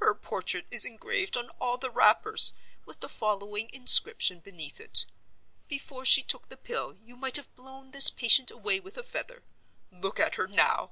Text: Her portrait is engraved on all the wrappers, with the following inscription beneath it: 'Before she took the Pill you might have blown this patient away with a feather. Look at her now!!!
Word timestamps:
Her 0.00 0.16
portrait 0.16 0.66
is 0.72 0.84
engraved 0.84 1.36
on 1.36 1.50
all 1.60 1.78
the 1.78 1.92
wrappers, 1.92 2.54
with 2.84 2.98
the 2.98 3.08
following 3.08 3.70
inscription 3.72 4.40
beneath 4.40 4.80
it: 4.80 5.06
'Before 5.68 6.04
she 6.04 6.24
took 6.24 6.48
the 6.48 6.56
Pill 6.56 6.92
you 6.94 7.16
might 7.16 7.36
have 7.36 7.54
blown 7.54 7.92
this 7.92 8.10
patient 8.10 8.50
away 8.50 8.80
with 8.80 8.98
a 8.98 9.04
feather. 9.04 9.44
Look 9.92 10.18
at 10.18 10.34
her 10.34 10.48
now!!! 10.48 10.90